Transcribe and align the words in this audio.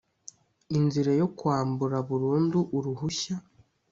inzira 0.77 1.11
yo 1.19 1.27
kwambura 1.37 1.97
burundu 2.07 2.59
uruhushya 2.77 3.35